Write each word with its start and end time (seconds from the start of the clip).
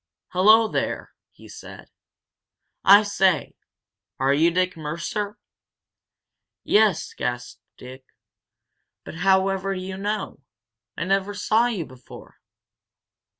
"Hello, 0.29 0.67
there!" 0.67 1.13
he 1.29 1.47
said. 1.47 1.91
"I 2.83 3.03
say, 3.03 3.53
are 4.19 4.33
you 4.33 4.49
Dick 4.49 4.75
Mercer?" 4.75 5.37
"Yes!" 6.63 7.13
gasped 7.13 7.61
Dick. 7.77 8.03
"But 9.03 9.17
however 9.17 9.75
do 9.75 9.79
you 9.81 9.97
know? 9.97 10.39
I 10.97 11.03
never 11.03 11.35
saw 11.35 11.67
you 11.67 11.85
before!" 11.85 12.39